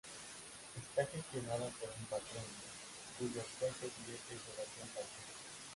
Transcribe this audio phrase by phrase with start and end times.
[0.81, 2.69] Está gestionada por un Patronato,
[3.19, 5.29] cuyo actual presidente es Sebastián Pacheco.